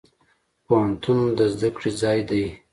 [0.65, 2.45] پوهنتون د زده کړي ځای دی.